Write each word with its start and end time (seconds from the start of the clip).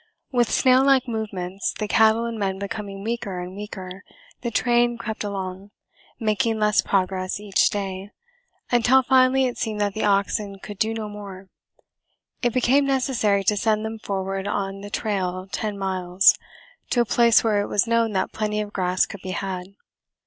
With 0.31 0.49
snail 0.51 0.83
like 0.83 1.07
movements, 1.07 1.75
the 1.77 1.87
cattle 1.87 2.25
and 2.25 2.39
men 2.39 2.57
becoming 2.57 3.03
weaker 3.03 3.39
and 3.39 3.55
weaker, 3.55 4.03
the 4.41 4.49
train 4.49 4.97
crept 4.97 5.23
along, 5.23 5.69
making 6.19 6.57
less 6.57 6.81
progress 6.81 7.39
each 7.39 7.69
day, 7.69 8.09
until 8.71 9.03
finally 9.03 9.45
it 9.45 9.59
seemed 9.59 9.79
that 9.79 9.93
the 9.93 10.03
oxen 10.03 10.57
could 10.57 10.79
do 10.79 10.95
no 10.95 11.07
more. 11.07 11.49
It 12.41 12.51
became 12.51 12.85
necessary 12.87 13.43
to 13.43 13.55
send 13.55 13.85
them 13.85 13.99
forward 13.99 14.47
on 14.47 14.81
the 14.81 14.89
trail 14.89 15.47
ten 15.51 15.77
miles, 15.77 16.35
to 16.89 17.01
a 17.01 17.05
place 17.05 17.43
where 17.43 17.61
it 17.61 17.67
was 17.67 17.85
known 17.85 18.13
that 18.13 18.31
plenty 18.31 18.59
of 18.59 18.73
grass 18.73 19.05
could 19.05 19.21
be 19.21 19.29
had. 19.37 19.67